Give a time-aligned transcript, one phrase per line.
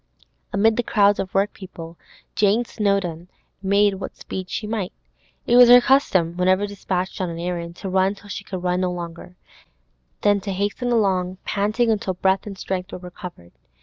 [0.51, 1.95] Amid the crowds of workpeople,
[2.33, 3.27] Jane Snowdon
[3.61, 4.93] made what speed she might.
[5.45, 8.81] It was her custom, whenever dispatched on an errand, to run till she could run
[8.81, 9.35] no longer,
[10.21, 13.51] then to hasten along panting until breath and strength were recovered.